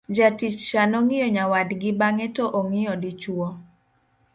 [0.15, 3.47] jatich cha nongiyo nyawadgi bang'e to ong'iyo dichuo